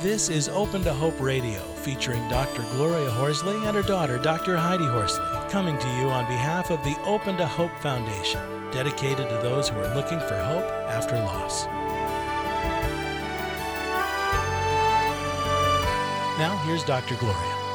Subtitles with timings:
[0.00, 2.62] This is Open to Hope Radio, featuring Dr.
[2.70, 4.56] Gloria Horsley and her daughter, Dr.
[4.56, 9.34] Heidi Horsley, coming to you on behalf of the Open to Hope Foundation, dedicated to
[9.42, 11.66] those who are looking for hope after loss.
[16.38, 17.16] Now, here's Dr.
[17.16, 17.67] Gloria.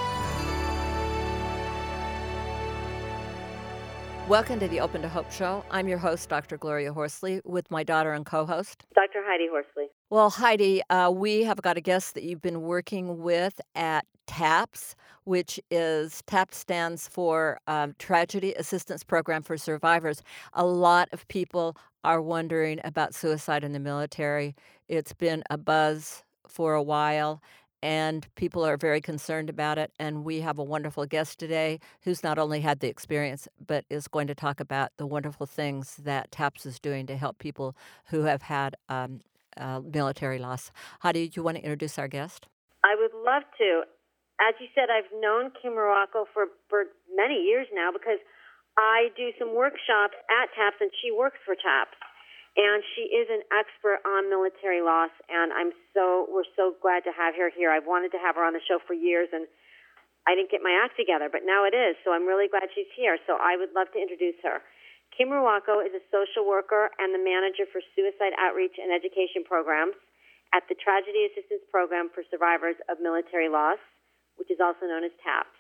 [4.30, 5.66] Welcome to the Open to Hope Show.
[5.70, 6.58] I'm your host, Dr.
[6.58, 9.20] Gloria Horsley, with my daughter and co host, Dr.
[9.22, 9.88] Heidi Horsley.
[10.10, 14.96] Well, Heidi, uh, we have got a guest that you've been working with at TAPS,
[15.26, 20.24] which is TAPS stands for um, Tragedy Assistance Program for Survivors.
[20.54, 24.56] A lot of people are wondering about suicide in the military.
[24.88, 27.42] It's been a buzz for a while,
[27.84, 29.92] and people are very concerned about it.
[30.00, 34.08] And we have a wonderful guest today who's not only had the experience, but is
[34.08, 37.76] going to talk about the wonderful things that TAPS is doing to help people
[38.06, 39.20] who have had um,
[39.58, 40.72] uh, military loss.
[41.02, 42.48] Heidi, do you want to introduce our guest?
[42.86, 43.84] I would love to.
[44.40, 48.20] As you said, I've known Kim Ruocco for, for many years now because
[48.78, 52.00] I do some workshops at TAPS and she works for TAPS
[52.54, 57.14] and she is an expert on military loss and i'm so we're so glad to
[57.14, 57.74] have her here.
[57.74, 59.50] I've wanted to have her on the show for years and
[60.30, 62.90] i didn't get my act together but now it is so i'm really glad she's
[62.94, 63.18] here.
[63.26, 64.62] So i would love to introduce her.
[65.14, 69.94] Kim Ruocco is a social worker and the manager for suicide outreach and education programs
[70.54, 73.82] at the tragedy assistance program for survivors of military loss
[74.38, 75.58] which is also known as taps.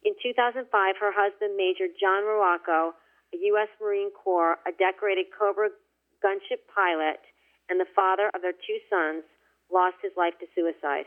[0.00, 0.64] In 2005
[0.96, 2.96] her husband major john Ruocco
[3.32, 3.68] a U.S.
[3.80, 5.72] Marine Corps, a decorated Cobra
[6.22, 7.20] gunship pilot
[7.68, 9.26] and the father of their two sons,
[9.72, 11.06] lost his life to suicide.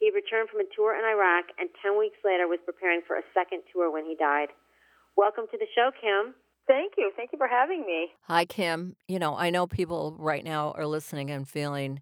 [0.00, 3.26] He returned from a tour in Iraq and 10 weeks later was preparing for a
[3.34, 4.48] second tour when he died.
[5.16, 6.34] Welcome to the show, Kim.
[6.68, 7.10] Thank you.
[7.16, 8.08] Thank you for having me.
[8.22, 8.94] Hi, Kim.
[9.08, 12.00] You know, I know people right now are listening and feeling,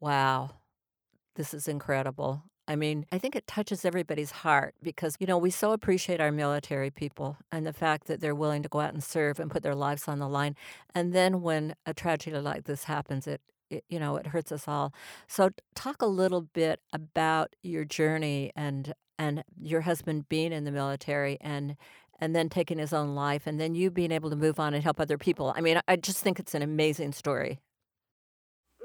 [0.00, 0.50] wow,
[1.36, 2.42] this is incredible.
[2.68, 6.32] I mean, I think it touches everybody's heart because, you know, we so appreciate our
[6.32, 9.62] military people and the fact that they're willing to go out and serve and put
[9.62, 10.56] their lives on the line.
[10.94, 14.66] And then when a tragedy like this happens, it, it you know, it hurts us
[14.66, 14.92] all.
[15.28, 20.72] So talk a little bit about your journey and and your husband being in the
[20.72, 21.76] military and
[22.20, 24.82] and then taking his own life and then you being able to move on and
[24.82, 25.52] help other people.
[25.56, 27.60] I mean, I just think it's an amazing story.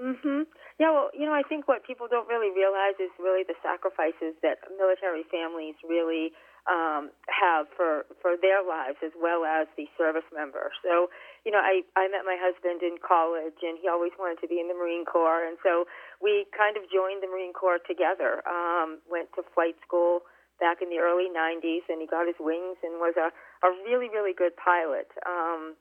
[0.02, 0.41] Mhm.
[0.80, 4.38] Yeah, well, you know, I think what people don't really realize is really the sacrifices
[4.42, 6.32] that military families really
[6.70, 10.70] um, have for for their lives as well as the service member.
[10.86, 11.10] So,
[11.42, 14.62] you know, I I met my husband in college, and he always wanted to be
[14.62, 15.90] in the Marine Corps, and so
[16.22, 18.46] we kind of joined the Marine Corps together.
[18.46, 20.22] Um, went to flight school
[20.62, 23.34] back in the early '90s, and he got his wings and was a
[23.66, 25.10] a really really good pilot.
[25.26, 25.74] Um,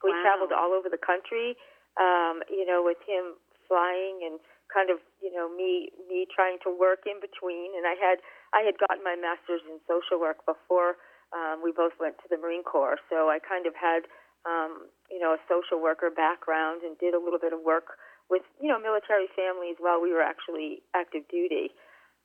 [0.00, 0.24] we wow.
[0.24, 1.60] traveled all over the country.
[1.96, 3.36] Um, you know, with him
[3.68, 4.38] flying and
[4.72, 7.74] kind of you know me me trying to work in between.
[7.76, 8.18] And I had
[8.54, 10.98] I had gotten my master's in social work before
[11.34, 12.98] um, we both went to the Marine Corps.
[13.10, 14.06] So I kind of had
[14.46, 17.98] um, you know a social worker background and did a little bit of work
[18.30, 21.74] with you know military families while we were actually active duty.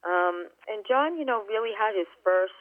[0.02, 2.58] Um, and John you know really had his first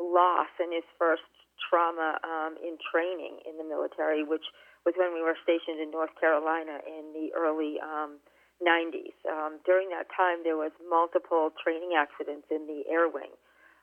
[0.00, 1.24] loss and his first
[1.70, 4.42] trauma um, in training in the military which
[4.84, 8.20] was when we were stationed in North Carolina in the early um,
[8.60, 9.16] 90s.
[9.26, 13.32] Um, during that time, there was multiple training accidents in the air wing,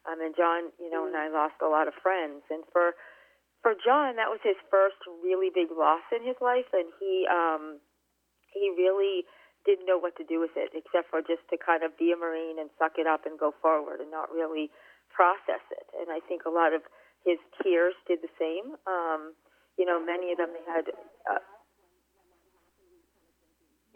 [0.06, 2.46] um, and John, you know, and I lost a lot of friends.
[2.50, 2.94] And for
[3.62, 7.82] for John, that was his first really big loss in his life, and he um,
[8.54, 9.26] he really
[9.66, 12.18] didn't know what to do with it, except for just to kind of be a
[12.18, 14.74] Marine and suck it up and go forward, and not really
[15.14, 15.86] process it.
[15.94, 16.82] And I think a lot of
[17.26, 18.74] his tears did the same.
[18.90, 19.38] Um,
[19.82, 20.94] you know, many of them they had.
[21.26, 21.42] Uh,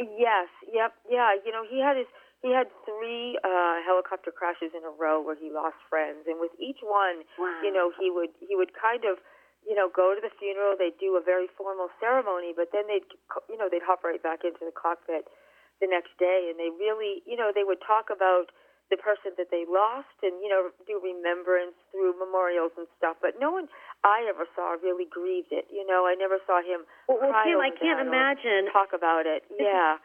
[0.02, 1.38] yes, yep, yeah.
[1.38, 2.10] You know, he had his
[2.42, 6.50] he had three uh, helicopter crashes in a row where he lost friends, and with
[6.58, 7.62] each one, wow.
[7.62, 9.22] you know, he would he would kind of,
[9.62, 10.74] you know, go to the funeral.
[10.74, 13.06] They'd do a very formal ceremony, but then they'd,
[13.46, 15.30] you know, they'd hop right back into the cockpit
[15.78, 18.50] the next day, and they really, you know, they would talk about
[18.90, 23.34] the person that they lost and you know do remembrance through memorials and stuff but
[23.42, 23.66] no one
[24.04, 26.04] i ever saw really grieved it you know?
[26.10, 29.44] I never saw him well, well Kim, i can't imagine talk about it.
[29.56, 30.02] Yeah is,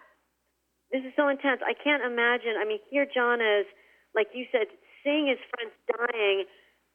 [0.91, 1.63] this is so intense.
[1.63, 3.67] I can't imagine i mean here john is
[4.15, 4.69] like you said
[5.03, 6.45] seeing his friends dying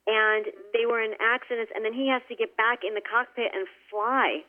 [0.06, 0.46] and
[0.78, 3.66] they were in accidents and then he has to get back in the cockpit and
[3.90, 4.46] fly.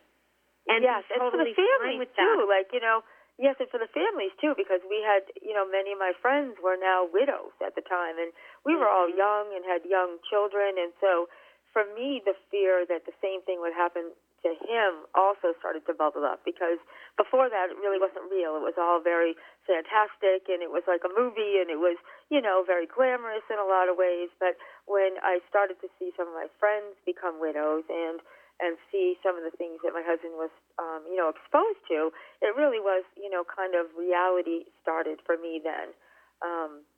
[0.69, 2.51] And yes and totally for the families too that.
[2.51, 3.01] like you know
[3.37, 6.57] Yes, and for the families too, because we had, you know, many of my friends
[6.57, 8.33] were now widows at the time, and
[8.65, 8.81] we mm-hmm.
[8.81, 11.29] were all young and had young children, and so
[11.77, 15.93] for me, the fear that the same thing would happen to him also started to
[15.93, 16.81] bubble up because
[17.21, 18.57] before that it really wasn't real.
[18.57, 19.37] It was all very
[19.69, 22.01] fantastic and it was like a movie and it was,
[22.33, 24.33] you know, very glamorous in a lot of ways.
[24.41, 24.57] But
[24.89, 28.25] when I started to see some of my friends become widows and
[28.57, 30.49] and see some of the things that my husband was,
[30.81, 32.09] um, you know, exposed to,
[32.41, 35.93] it really was, you know, kind of reality started for me then.
[36.41, 36.89] Um,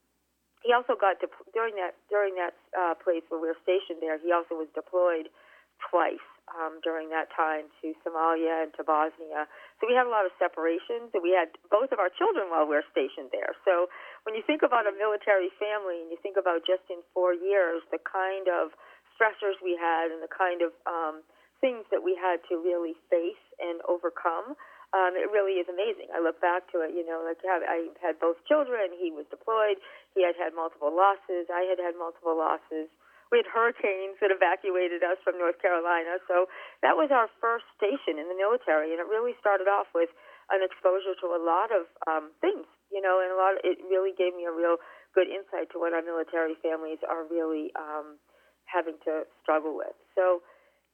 [0.63, 4.19] he also got de- during that during that uh, place where we were stationed there.
[4.19, 5.31] He also was deployed
[5.79, 9.47] twice um, during that time to Somalia and to Bosnia.
[9.79, 12.67] So we had a lot of separations, and we had both of our children while
[12.67, 13.55] we were stationed there.
[13.63, 13.87] So
[14.27, 17.85] when you think about a military family, and you think about just in four years
[17.95, 18.75] the kind of
[19.15, 21.23] stressors we had and the kind of um,
[21.61, 24.55] things that we had to really face and overcome.
[24.97, 26.09] Um, it really is amazing.
[26.17, 28.89] I look back to it, you know, like I had both children.
[28.97, 29.77] He was deployed.
[30.17, 31.45] He had had multiple losses.
[31.53, 32.89] I had had multiple losses.
[33.29, 36.17] We had hurricanes that evacuated us from North Carolina.
[36.25, 36.49] So
[36.81, 40.09] that was our first station in the military, and it really started off with
[40.49, 43.61] an exposure to a lot of um, things, you know, and a lot.
[43.61, 44.81] Of, it really gave me a real
[45.13, 48.17] good insight to what our military families are really um,
[48.65, 49.93] having to struggle with.
[50.17, 50.41] So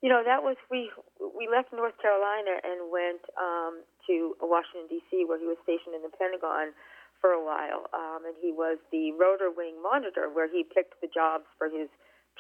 [0.05, 5.25] you know, that was we we left North Carolina and went um, to Washington D.C.
[5.25, 6.77] where he was stationed in the Pentagon
[7.25, 11.09] for a while, um, and he was the rotor wing monitor where he picked the
[11.09, 11.89] jobs for his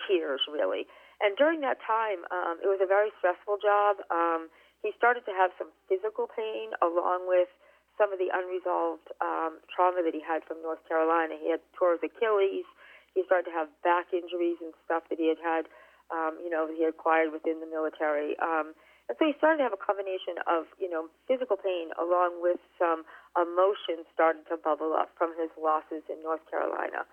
[0.04, 0.84] peers really.
[1.24, 4.04] And during that time, um, it was a very stressful job.
[4.12, 4.52] Um,
[4.84, 7.48] he started to have some physical pain along with
[7.96, 11.40] some of the unresolved um, trauma that he had from North Carolina.
[11.40, 12.68] He had tore his Achilles.
[13.16, 15.64] He started to have back injuries and stuff that he had had
[16.10, 18.36] um, you know, he acquired within the military.
[18.40, 18.76] Um,
[19.08, 22.60] and so he started to have a combination of, you know, physical pain along with
[22.80, 23.04] some
[23.36, 27.04] emotions started to bubble up from his losses in North Carolina.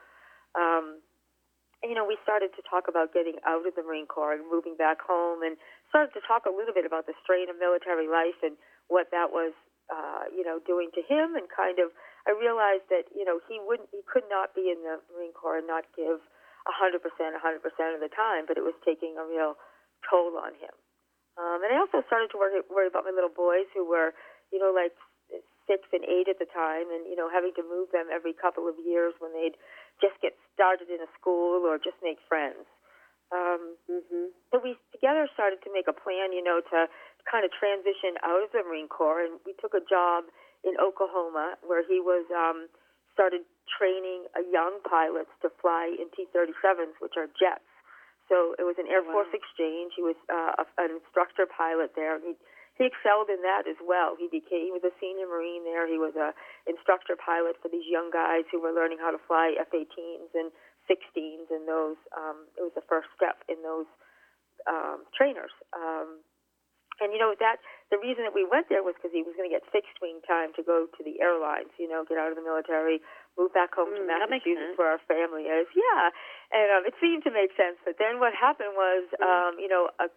[0.56, 1.04] Um,
[1.84, 4.46] and, you know, we started to talk about getting out of the Marine Corps and
[4.48, 5.58] moving back home and
[5.90, 8.56] started to talk a little bit about the strain of military life and
[8.88, 9.52] what that was,
[9.92, 11.92] uh, you know, doing to him and kind of,
[12.24, 15.58] I realized that, you know, he wouldn't, he could not be in the Marine Corps
[15.60, 16.22] and not give
[16.70, 17.38] 100%, 100%
[17.96, 19.58] of the time, but it was taking a real
[20.06, 20.74] toll on him.
[21.40, 24.14] Um, and I also started to worry, worry about my little boys who were,
[24.52, 24.94] you know, like
[25.70, 28.68] six and eight at the time, and you know, having to move them every couple
[28.68, 29.56] of years when they'd
[30.04, 32.68] just get started in a school or just make friends.
[33.32, 34.36] Um, mm-hmm.
[34.52, 36.92] So we together started to make a plan, you know, to
[37.24, 40.28] kind of transition out of the Marine Corps, and we took a job
[40.68, 42.68] in Oklahoma where he was um,
[43.16, 47.68] started training a young pilots to fly in T-37s, which are jets.
[48.32, 49.24] So it was an Air wow.
[49.24, 49.92] Force exchange.
[49.96, 52.20] He was uh, an instructor pilot there.
[52.20, 52.36] He
[52.80, 54.16] he excelled in that as well.
[54.16, 55.84] He became he was a senior Marine there.
[55.84, 56.32] He was a
[56.64, 60.50] instructor pilot for these young guys who were learning how to fly F-18s and
[60.88, 63.86] 16s, and those um, it was the first step in those
[64.66, 65.52] um, trainers.
[65.76, 66.24] Um,
[67.02, 67.58] and you know that
[67.90, 70.22] the reason that we went there was because he was going to get fixed wing
[70.24, 71.74] time to go to the airlines.
[71.82, 73.02] You know, get out of the military,
[73.36, 75.66] move back home mm, to Massachusetts where our family is.
[75.74, 76.14] Yeah,
[76.54, 77.82] and um, it seemed to make sense.
[77.82, 79.26] But then what happened was, mm.
[79.26, 80.08] um, you know, a,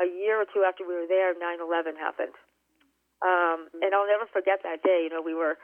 [0.00, 2.34] a year or two after we were there, 9/11 happened.
[3.20, 3.84] Um, mm.
[3.84, 5.04] And I'll never forget that day.
[5.04, 5.60] You know, we were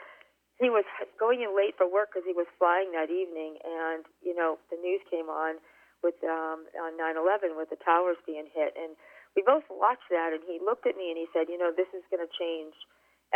[0.61, 0.85] he was
[1.21, 4.77] going in late for work because he was flying that evening, and you know, the
[4.77, 5.57] news came on
[6.05, 8.95] with um, on 9/11 with the towers being hit and
[9.37, 11.89] we both watched that, and he looked at me and he said, "You know, this
[11.93, 12.75] is going to change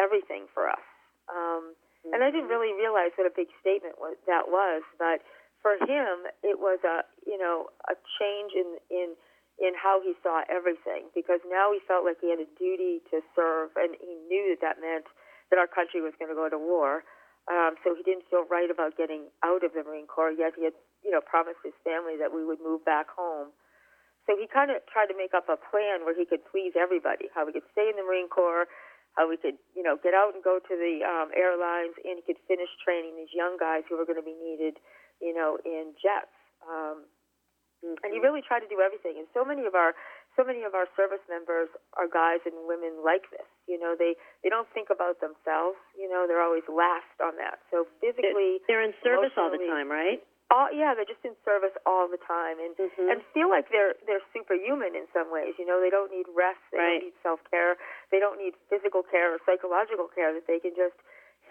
[0.00, 0.82] everything for us."
[1.28, 2.16] Um, mm-hmm.
[2.16, 5.20] And I didn't really realize what a big statement was, that was, but
[5.60, 9.08] for him, it was a you know a change in in
[9.60, 13.20] in how he saw everything because now he felt like he had a duty to
[13.36, 15.04] serve, and he knew that that meant
[15.52, 17.04] that our country was going to go to war.
[17.50, 20.32] Um, so he didn't feel right about getting out of the Marine Corps.
[20.32, 23.52] Yet he had, you know, promised his family that we would move back home.
[24.28, 27.32] So he kind of tried to make up a plan where he could please everybody,
[27.32, 28.68] how we could stay in the Marine Corps,
[29.18, 32.22] how we could, you know, get out and go to the um, airlines, and he
[32.22, 34.78] could finish training these young guys who were going to be needed,
[35.18, 36.30] you know, in jets.
[36.62, 37.08] Um,
[37.82, 37.98] mm-hmm.
[38.06, 39.18] And he really tried to do everything.
[39.18, 39.96] And so many of our
[40.38, 41.66] so many of our service members
[41.98, 43.46] are guys and women like this.
[43.66, 44.14] You know, they
[44.46, 45.80] they don't think about themselves.
[45.98, 47.58] You know, they're always last on that.
[47.74, 50.22] So physically, they're in service all the time, right?
[50.50, 53.08] All yeah they're just in service all the time and mm-hmm.
[53.08, 56.60] and feel like they're they're superhuman in some ways you know they don't need rest
[56.74, 56.98] they right.
[56.98, 57.78] don't need self care
[58.10, 60.98] they don't need physical care or psychological care that they can just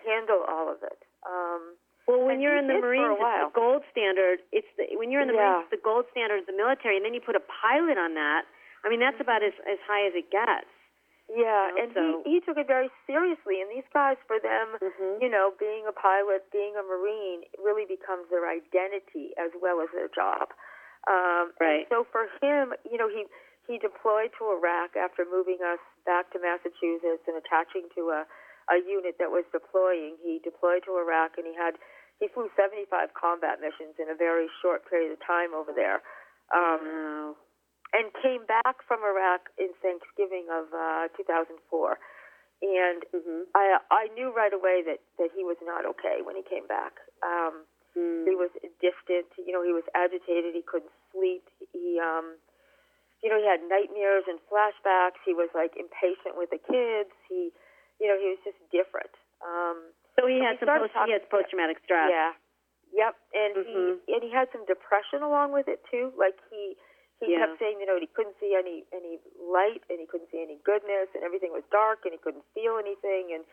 [0.03, 1.79] handle all of it um
[2.09, 4.41] well, when you're in the Marines, it's the gold standard.
[4.49, 5.61] It's the when you're in the yeah.
[5.61, 8.17] Marines, it's the gold standard of the military, and then you put a pilot on
[8.17, 8.49] that.
[8.81, 10.65] I mean, that's about as as high as it gets.
[11.29, 12.01] Yeah, you know, and so.
[12.25, 13.61] he he took it very seriously.
[13.61, 15.21] And these guys, for them, mm-hmm.
[15.21, 19.93] you know, being a pilot, being a marine, really becomes their identity as well as
[19.93, 20.49] their job.
[21.07, 21.87] Um, right.
[21.87, 23.29] so for him, you know, he
[23.69, 28.25] he deployed to Iraq after moving us back to Massachusetts and attaching to a,
[28.73, 30.17] a unit that was deploying.
[30.25, 31.77] He deployed to Iraq and he had
[32.17, 36.01] he flew 75 combat missions in a very short period of time over there.
[36.51, 37.37] Um,
[37.93, 41.57] and came back from Iraq in Thanksgiving of uh, 2004.
[42.59, 43.47] And mm-hmm.
[43.55, 46.99] I I knew right away that that he was not okay when he came back.
[47.23, 47.63] Um,
[47.95, 48.27] mm.
[48.27, 48.51] He was
[48.83, 49.31] distant.
[49.39, 50.51] You know, he was agitated.
[50.51, 51.47] He couldn't sleep.
[51.71, 52.35] He um,
[53.23, 55.19] you know, he had nightmares and flashbacks.
[55.27, 57.11] He was like impatient with the kids.
[57.27, 57.51] He,
[57.99, 59.11] you know, he was just different.
[59.43, 62.11] Um, so he had some post, he has post traumatic stress.
[62.11, 62.31] Yeah.
[62.91, 63.13] Yep.
[63.35, 63.91] And mm-hmm.
[64.03, 66.11] he and he had some depression along with it too.
[66.15, 66.75] Like he
[67.19, 67.45] he yeah.
[67.45, 70.57] kept saying, you know, he couldn't see any any light and he couldn't see any
[70.63, 73.43] goodness and everything was dark and he couldn't feel anything and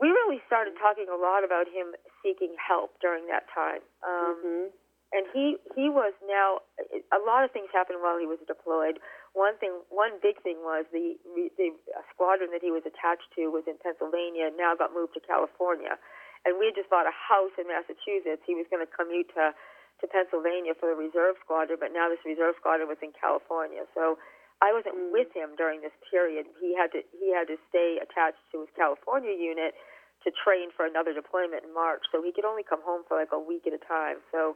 [0.00, 3.84] we really started talking a lot about him seeking help during that time.
[4.02, 4.66] Um, mm-hmm
[5.12, 6.64] and he he was now
[7.12, 8.96] a lot of things happened while he was deployed.
[9.36, 11.20] One thing, one big thing was the
[11.60, 11.76] the
[12.10, 16.00] squadron that he was attached to was in Pennsylvania, and now got moved to California.
[16.42, 18.42] And we had just bought a house in Massachusetts.
[18.42, 19.54] He was going to commute to
[20.02, 23.86] to Pennsylvania for the reserve squadron, but now this reserve squadron was in California.
[23.94, 24.18] So
[24.58, 25.14] I wasn't mm.
[25.14, 26.50] with him during this period.
[26.58, 29.78] He had to he had to stay attached to his California unit
[30.26, 32.06] to train for another deployment in March.
[32.10, 34.22] So he could only come home for like a week at a time.
[34.30, 34.54] So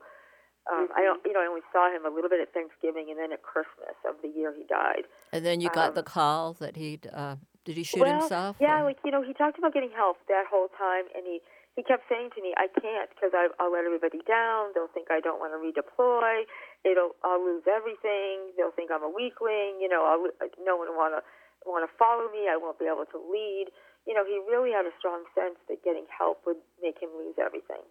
[0.71, 0.99] um, mm-hmm.
[0.99, 3.35] I don't, you know, I only saw him a little bit at Thanksgiving and then
[3.35, 5.11] at Christmas of the year he died.
[5.35, 7.35] And then you got um, the call that he uh,
[7.67, 8.57] did he shoot well, himself?
[8.63, 8.85] Yeah, or?
[8.85, 11.43] like you know, he talked about getting help that whole time, and he
[11.77, 14.73] he kept saying to me, "I can't because I'll let everybody down.
[14.73, 16.49] They'll think I don't want to redeploy.
[16.89, 18.57] It'll I'll lose everything.
[18.57, 19.77] They'll think I'm a weakling.
[19.79, 20.25] You know, I'll,
[20.65, 21.23] no one want to
[21.69, 22.49] want to follow me.
[22.49, 23.69] I won't be able to lead."
[24.09, 27.37] You know, he really had a strong sense that getting help would make him lose
[27.37, 27.85] everything.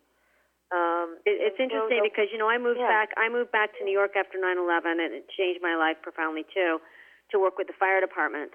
[0.73, 2.89] Um, it, it's interesting because you know I moved yeah.
[2.89, 3.13] back.
[3.21, 6.81] I moved back to New York after 9/11, and it changed my life profoundly too,
[7.29, 8.49] to work with the fire department.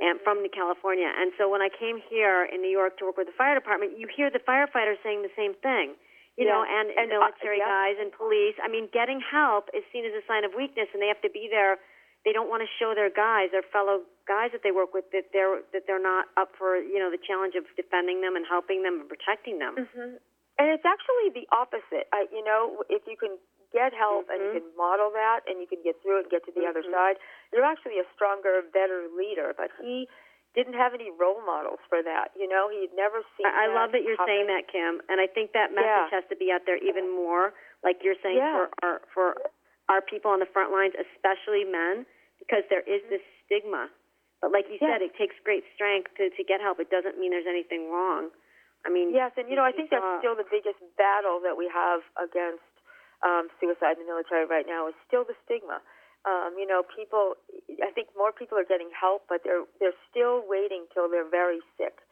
[0.00, 1.08] And from California.
[1.08, 3.98] And so when I came here in New York to work with the fire department,
[3.98, 5.96] you hear the firefighters saying the same thing,
[6.36, 6.52] you yeah.
[6.52, 7.72] know, and, and military uh, yeah.
[7.72, 8.56] guys and police.
[8.60, 11.32] I mean, getting help is seen as a sign of weakness, and they have to
[11.32, 11.80] be there.
[12.24, 15.30] They don't want to show their guys, their fellow guys that they work with, that
[15.30, 18.82] they're that they're not up for you know the challenge of defending them and helping
[18.82, 19.78] them and protecting them.
[19.78, 20.18] Mm-hmm.
[20.58, 22.10] And it's actually the opposite.
[22.10, 23.38] I, you know, if you can
[23.76, 24.32] get help mm-hmm.
[24.32, 24.72] and you mm-hmm.
[24.72, 26.72] can model that and you can get through it and get to the mm-hmm.
[26.72, 27.20] other side,
[27.52, 29.52] you're actually a stronger, better leader.
[29.52, 30.08] But he
[30.56, 32.32] didn't have any role models for that.
[32.32, 33.44] You know, he'd never seen.
[33.44, 36.16] I, I love that you're saying that, Kim, and I think that message yeah.
[36.16, 37.52] has to be out there even more.
[37.84, 38.56] Like you're saying yeah.
[38.56, 39.28] for our for
[39.92, 42.08] our people on the front lines, especially men,
[42.40, 43.92] because there is this stigma.
[44.40, 46.80] But like you said, it takes great strength to to get help.
[46.80, 48.32] It doesn't mean there's anything wrong.
[48.84, 51.68] I mean, yes, and you know, I think that's still the biggest battle that we
[51.68, 52.64] have against
[53.24, 55.80] um, suicide in the military right now is still the stigma.
[56.26, 57.38] Um, you know, people.
[57.78, 61.62] I think more people are getting help, but they're they're still waiting till they're very
[61.78, 62.02] sick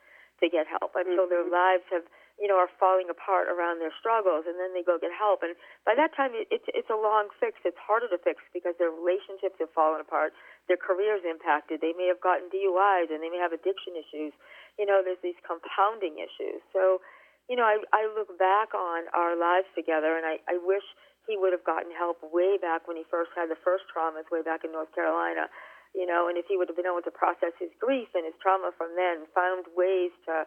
[0.43, 1.35] to get help until mm-hmm.
[1.35, 2.07] their lives have
[2.39, 5.43] you know are falling apart around their struggles, and then they go get help.
[5.43, 7.59] And by that time, it, it's it's a long fix.
[7.67, 10.31] It's harder to fix because their relationships have fallen apart,
[10.71, 11.83] their careers impacted.
[11.83, 14.31] They may have gotten DUIs, and they may have addiction issues
[14.79, 16.63] you know, there's these compounding issues.
[16.75, 16.99] So,
[17.49, 20.85] you know, I, I look back on our lives together, and I, I wish
[21.29, 24.45] he would have gotten help way back when he first had the first traumas, way
[24.45, 25.49] back in North Carolina.
[25.95, 28.35] You know, and if he would have been able to process his grief and his
[28.43, 30.45] trauma from then, found ways to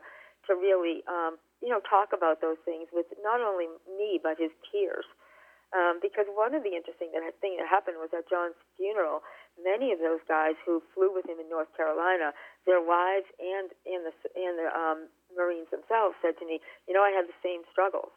[0.48, 3.68] to really, um, you know, talk about those things with not only
[4.00, 5.08] me but his peers.
[5.76, 9.20] Um, because one of the interesting that, thing that happened was at John's funeral,
[9.60, 12.32] many of those guys who flew with him in North Carolina,
[12.64, 15.00] their wives and and the and the um,
[15.36, 18.14] Marines themselves said to me, you know, I had the same struggles,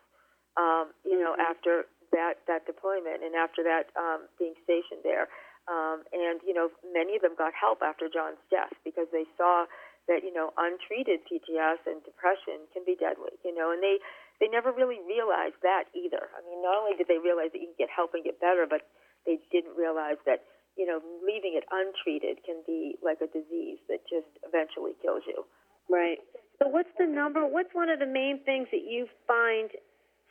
[0.54, 1.50] um, you know, mm-hmm.
[1.50, 5.30] after that that deployment and after that um, being stationed there,
[5.70, 9.70] um, and you know, many of them got help after John's death because they saw
[10.10, 14.02] that you know untreated PTS and depression can be deadly, you know, and they
[14.42, 16.32] they never really realized that either.
[16.34, 18.66] I mean, not only did they realize that you can get help and get better,
[18.66, 18.88] but
[19.28, 20.42] they didn't realize that
[20.74, 25.46] you know leaving it untreated can be like a disease that just eventually kills you.
[25.86, 26.18] Right.
[26.60, 27.48] So, what's the number?
[27.48, 29.70] What's one of the main things that you find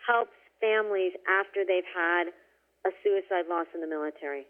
[0.05, 2.29] helps families after they've had
[2.85, 4.45] a suicide loss in the military?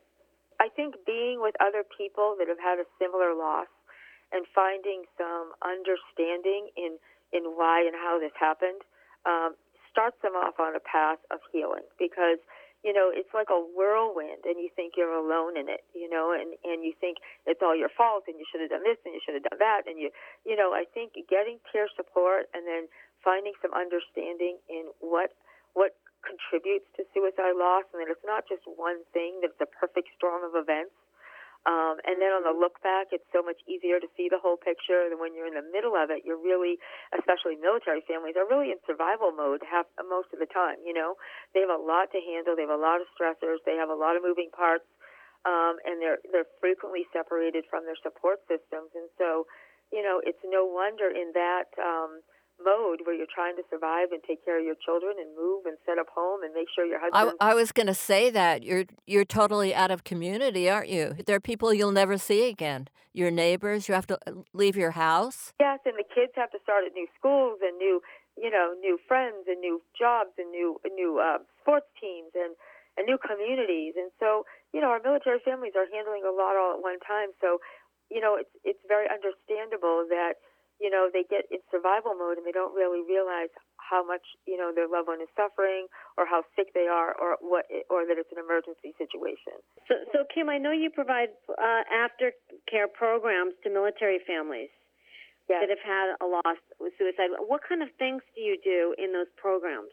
[0.60, 3.72] I think being with other people that have had a similar loss
[4.36, 7.00] and finding some understanding in
[7.32, 8.84] in why and how this happened
[9.24, 9.56] um,
[9.88, 12.44] starts them off on a path of healing because
[12.84, 16.32] you know it's like a whirlwind and you think you're alone in it you know
[16.32, 19.14] and and you think it's all your fault and you should have done this and
[19.14, 20.10] you should have done that and you
[20.48, 22.88] you know i think getting peer support and then
[23.24, 25.36] finding some understanding in what
[25.76, 29.72] what contributes to suicide loss and that it's not just one thing that it's a
[29.80, 30.96] perfect storm of events
[31.68, 34.56] Um, and then on the look back, it's so much easier to see the whole
[34.56, 36.24] picture than when you're in the middle of it.
[36.24, 36.80] You're really,
[37.12, 40.80] especially military families, are really in survival mode half most of the time.
[40.88, 41.20] You know,
[41.52, 42.56] they have a lot to handle.
[42.56, 43.60] They have a lot of stressors.
[43.68, 44.88] They have a lot of moving parts,
[45.44, 48.96] um, and they're they're frequently separated from their support systems.
[48.96, 49.44] And so,
[49.92, 51.68] you know, it's no wonder in that.
[51.76, 52.24] Um,
[52.64, 55.78] mode where you're trying to survive and take care of your children and move and
[55.86, 57.38] set up home and make sure your husband.
[57.40, 61.16] I, I was going to say that you're you're totally out of community, aren't you?
[61.26, 62.88] There are people you'll never see again.
[63.12, 63.88] Your neighbors.
[63.88, 65.52] You have to uh, leave your house.
[65.60, 68.02] Yes, and the kids have to start at new schools and new,
[68.38, 72.56] you know, new friends and new jobs and new new uh, sports teams and
[72.98, 73.96] and new communities.
[73.98, 77.32] And so, you know, our military families are handling a lot all at one time.
[77.42, 77.58] So,
[78.12, 80.38] you know, it's it's very understandable that
[80.80, 84.56] you know, they get in survival mode and they don't really realize how much, you
[84.56, 88.16] know, their loved one is suffering or how sick they are or what, or that
[88.16, 89.60] it's an emergency situation.
[89.90, 94.72] So, so Kim, I know you provide uh, aftercare programs to military families
[95.50, 95.66] yes.
[95.66, 97.34] that have had a loss with suicide.
[97.36, 99.92] What kind of things do you do in those programs?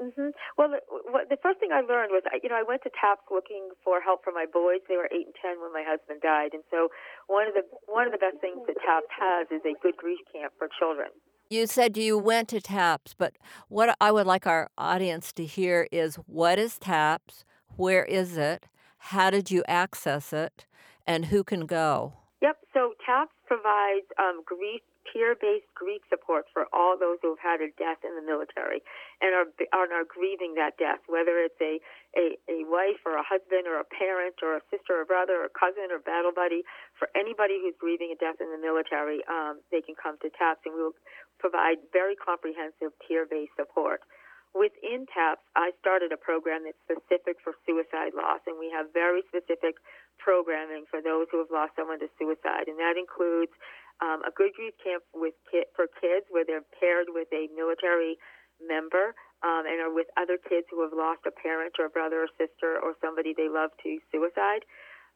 [0.00, 0.32] Mm-hmm.
[0.56, 0.80] Well, the,
[1.28, 4.24] the first thing I learned was, you know, I went to TAPS looking for help
[4.24, 4.80] for my boys.
[4.88, 6.88] They were eight and ten when my husband died, and so
[7.26, 10.20] one of the one of the best things that TAPS has is a good grief
[10.32, 11.08] camp for children.
[11.50, 13.34] You said you went to TAPS, but
[13.68, 17.44] what I would like our audience to hear is what is TAPS,
[17.76, 18.66] where is it,
[18.98, 20.64] how did you access it,
[21.06, 22.14] and who can go?
[22.40, 22.56] Yep.
[22.72, 27.72] So TAPS provides um, grief peer-based grief support for all those who have had a
[27.80, 28.84] death in the military
[29.20, 31.80] and are are, grieving that death, whether it's a,
[32.16, 35.48] a a wife or a husband or a parent or a sister or brother or
[35.52, 36.62] cousin or battle buddy.
[36.98, 40.64] For anybody who's grieving a death in the military, um, they can come to TAPS,
[40.64, 40.98] and we will
[41.38, 44.04] provide very comprehensive peer-based support.
[44.50, 49.22] Within TAPS, I started a program that's specific for suicide loss, and we have very
[49.30, 49.78] specific
[50.18, 53.54] programming for those who have lost someone to suicide, and that includes
[54.00, 55.36] um, a good grief camp with
[55.76, 58.16] for kids where they're paired with a military
[58.60, 62.24] member um, and are with other kids who have lost a parent or a brother
[62.24, 64.64] or sister or somebody they love to suicide.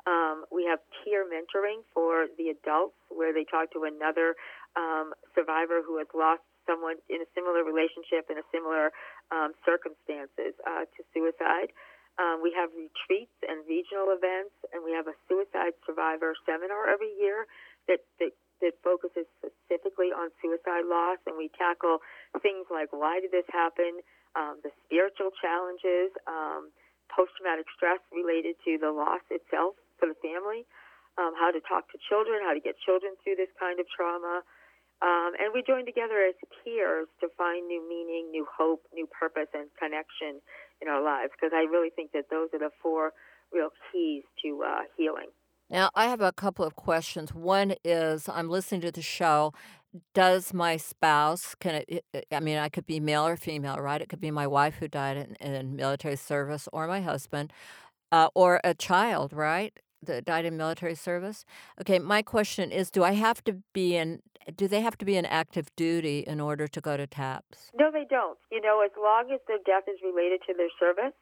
[0.04, 4.36] Um, we have peer mentoring for the adults where they talk to another
[4.76, 8.92] um, survivor who has lost someone in a similar relationship in a similar
[9.32, 11.72] um, circumstances uh, to suicide.
[12.20, 17.10] Um, we have retreats and regional events, and we have a suicide survivor seminar every
[17.18, 17.48] year
[17.88, 18.32] that, that
[18.64, 22.00] that focuses specifically on suicide loss, and we tackle
[22.40, 24.00] things like why did this happen,
[24.32, 26.72] um, the spiritual challenges, um,
[27.12, 30.64] post traumatic stress related to the loss itself for the family,
[31.20, 34.42] um, how to talk to children, how to get children through this kind of trauma.
[35.04, 39.52] Um, and we join together as peers to find new meaning, new hope, new purpose,
[39.52, 40.40] and connection
[40.80, 43.12] in our lives because I really think that those are the four
[43.52, 45.30] real keys to uh, healing.
[45.74, 47.34] Now, I have a couple of questions.
[47.34, 49.52] One is I'm listening to the show.
[50.14, 54.00] Does my spouse, can it, I mean, I could be male or female, right?
[54.00, 57.52] It could be my wife who died in, in military service or my husband
[58.12, 59.76] uh, or a child, right?
[60.00, 61.44] That died in military service.
[61.80, 64.20] Okay, my question is do I have to be in,
[64.54, 67.72] do they have to be in active duty in order to go to TAPS?
[67.76, 68.38] No, they don't.
[68.52, 71.14] You know, as long as their death is related to their service,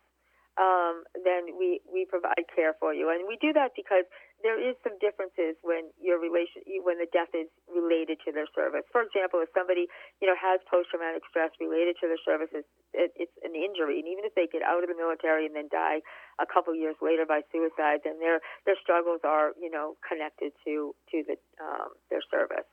[0.60, 3.08] um, then we, we provide care for you.
[3.10, 4.04] And we do that because
[4.42, 8.82] there is some differences when your relation when the death is related to their service.
[8.90, 9.86] For example, if somebody
[10.18, 14.06] you know has post traumatic stress related to their services, it, it's an injury, and
[14.10, 16.02] even if they get out of the military and then die
[16.42, 20.94] a couple years later by suicide, then their their struggles are you know connected to
[21.14, 22.66] to the um, their service.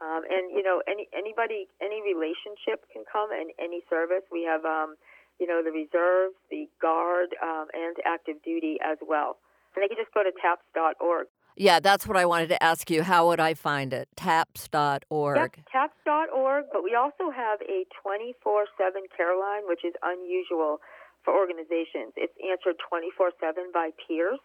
[0.00, 4.24] Um, and you know any anybody any relationship can come in any service.
[4.32, 4.96] We have um,
[5.40, 9.40] you know the reserves, the guard, um, and active duty as well.
[9.74, 11.26] And they can just go to taps.org.
[11.56, 13.02] Yeah, that's what I wanted to ask you.
[13.02, 14.08] How would I find it?
[14.16, 15.36] Taps.org.
[15.36, 16.64] Yep, taps.org.
[16.72, 20.80] But we also have a 24 7 care line, which is unusual
[21.24, 22.16] for organizations.
[22.16, 24.40] It's answered 24 7 by peers,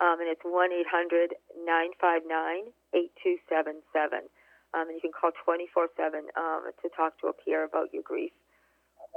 [0.00, 1.36] um, and it's 1 800
[1.68, 4.30] 959 8277.
[4.74, 8.02] Um, and you can call 24 7 um, to talk to a peer about your
[8.02, 8.32] grief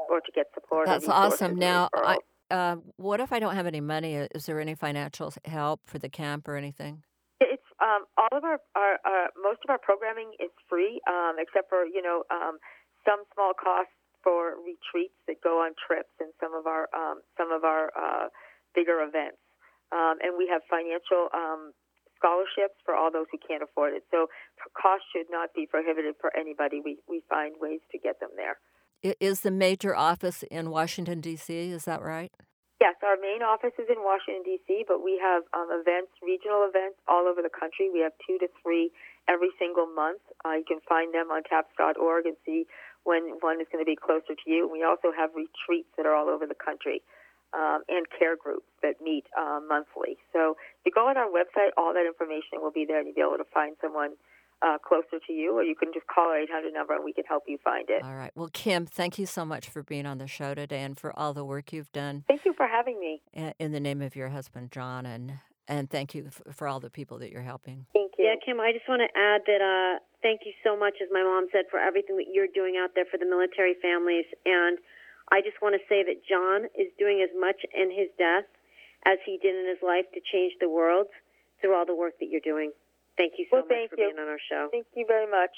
[0.10, 0.86] or to get support.
[0.86, 1.56] That's awesome.
[1.56, 2.17] Now, I,
[2.50, 4.16] uh, what if I don't have any money?
[4.16, 7.04] Is there any financial help for the camp or anything?
[7.40, 11.70] It's um, all of our, our, our, most of our programming is free, um, except
[11.70, 12.58] for you know um,
[13.06, 17.52] some small costs for retreats that go on trips and some of our um, some
[17.52, 18.28] of our uh,
[18.74, 19.38] bigger events,
[19.92, 21.72] um, and we have financial um,
[22.18, 24.04] scholarships for all those who can't afford it.
[24.10, 24.28] So
[24.74, 26.82] cost should not be prohibitive for anybody.
[26.82, 28.58] We we find ways to get them there.
[29.04, 31.54] Is the major office in Washington D.C.?
[31.54, 32.32] Is that right?
[32.80, 37.02] Yes, our main office is in Washington, D.C., but we have um, events, regional events
[37.10, 37.90] all over the country.
[37.90, 38.94] We have two to three
[39.26, 40.22] every single month.
[40.46, 42.70] Uh, you can find them on taps.org and see
[43.02, 44.70] when one is going to be closer to you.
[44.70, 47.02] We also have retreats that are all over the country
[47.50, 50.22] um, and care groups that meet uh, monthly.
[50.30, 53.18] So if you go on our website, all that information will be there, and you'll
[53.18, 54.22] be able to find someone
[54.62, 57.26] uh, closer to you, or you can just call our 800 number and we can
[57.26, 58.04] help you find it.
[58.04, 58.32] All right.
[58.36, 61.34] Well, Kim, thank you so much for being on the show today and for all
[61.34, 62.24] the work you've done.
[62.28, 63.22] Thank you for having me.
[63.60, 65.34] In the name of your husband, John, and
[65.67, 67.86] and thank you for all the people that you're helping.
[67.91, 68.26] Thank you.
[68.26, 71.24] Yeah, Kim, I just want to add that uh, thank you so much, as my
[71.24, 74.26] mom said, for everything that you're doing out there for the military families.
[74.46, 74.80] And
[75.30, 78.48] I just want to say that John is doing as much in his death
[79.06, 81.08] as he did in his life to change the world
[81.60, 82.72] through all the work that you're doing.
[83.17, 84.10] Thank you so well, much for you.
[84.10, 84.69] being on our show.
[84.71, 85.51] Thank you very much.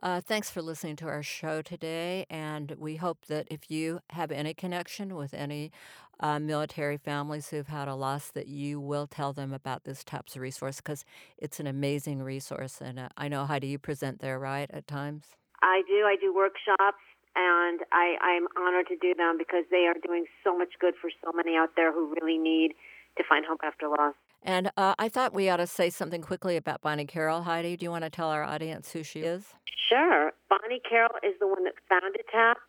[0.00, 4.30] Uh, thanks for listening to our show today, and we hope that if you have
[4.30, 5.72] any connection with any
[6.20, 10.36] uh, military families who've had a loss, that you will tell them about this TAPS
[10.36, 11.04] resource because
[11.36, 12.80] it's an amazing resource.
[12.80, 15.24] And uh, I know, Heidi, you present there, right, at times?
[15.62, 16.04] I do.
[16.06, 17.02] I do workshops,
[17.34, 21.10] and I, I'm honored to do them because they are doing so much good for
[21.24, 22.74] so many out there who really need
[23.16, 24.14] to find hope after loss.
[24.42, 27.42] And uh, I thought we ought to say something quickly about Bonnie Carroll.
[27.42, 29.54] Heidi, do you want to tell our audience who she is?
[29.88, 30.32] Sure.
[30.48, 32.60] Bonnie Carroll is the one that founded TAPS,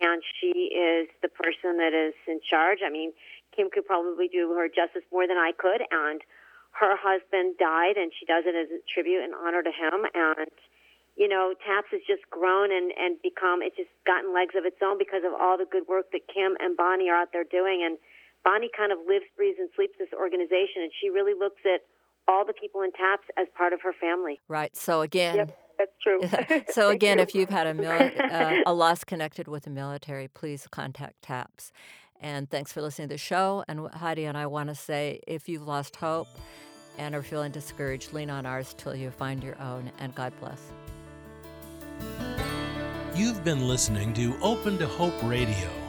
[0.00, 2.78] and she is the person that is in charge.
[2.84, 3.12] I mean,
[3.54, 6.20] Kim could probably do her justice more than I could, and
[6.72, 10.06] her husband died, and she does it as a tribute and honor to him.
[10.14, 10.50] And
[11.16, 14.80] you know, TAPS has just grown and and become it's just gotten legs of its
[14.80, 17.84] own because of all the good work that Kim and Bonnie are out there doing.
[17.84, 17.98] And
[18.44, 21.82] Bonnie kind of lives, breathes, and sleeps this organization, and she really looks at
[22.28, 24.40] all the people in TAPS as part of her family.
[24.48, 24.76] Right.
[24.76, 25.36] So again.
[25.36, 25.58] Yep.
[25.78, 26.64] That's true.
[26.72, 30.66] so again, if you've had a, mili- uh, a loss connected with the military, please
[30.70, 31.72] contact TAPS.
[32.20, 33.64] And thanks for listening to the show.
[33.66, 36.28] And Heidi and I want to say, if you've lost hope
[36.98, 39.90] and are feeling discouraged, lean on ours till you find your own.
[39.98, 40.60] And God bless.
[43.16, 45.81] You've been listening to Open to Hope Radio